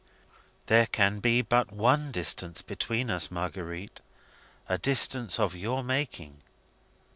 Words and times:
"There 0.65 0.87
can 0.87 1.19
be 1.19 1.43
but 1.43 1.71
one 1.71 2.11
distance 2.11 2.63
between 2.63 3.11
us, 3.11 3.29
Marguerite 3.29 4.01
a 4.67 4.79
distance 4.79 5.39
of 5.39 5.55
your 5.55 5.83
making. 5.83 6.39